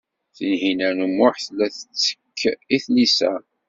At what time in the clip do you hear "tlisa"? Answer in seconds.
2.83-3.33